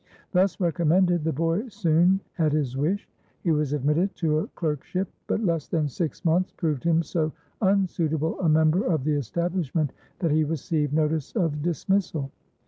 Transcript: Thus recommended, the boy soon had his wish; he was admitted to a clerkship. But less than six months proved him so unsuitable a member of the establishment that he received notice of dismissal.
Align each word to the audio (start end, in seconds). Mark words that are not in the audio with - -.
Thus 0.31 0.59
recommended, 0.59 1.23
the 1.23 1.31
boy 1.31 1.67
soon 1.67 2.21
had 2.33 2.53
his 2.53 2.75
wish; 2.75 3.07
he 3.43 3.51
was 3.51 3.71
admitted 3.71 4.15
to 4.15 4.39
a 4.39 4.47
clerkship. 4.47 5.07
But 5.27 5.43
less 5.43 5.67
than 5.67 5.87
six 5.87 6.25
months 6.25 6.51
proved 6.51 6.83
him 6.83 7.03
so 7.03 7.33
unsuitable 7.61 8.39
a 8.39 8.49
member 8.49 8.83
of 8.83 9.03
the 9.03 9.13
establishment 9.13 9.93
that 10.17 10.31
he 10.31 10.43
received 10.43 10.91
notice 10.91 11.33
of 11.33 11.61
dismissal. 11.61 12.31